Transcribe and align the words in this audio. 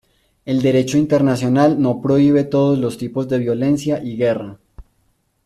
El 0.45 0.63
derecho 0.63 0.97
internacional 0.97 1.79
no 1.79 2.01
prohíbe 2.01 2.43
todos 2.43 2.79
los 2.79 2.97
tipos 2.97 3.27
de 3.29 3.37
violencia 3.37 4.01
y 4.03 4.17
guerra. 4.17 4.57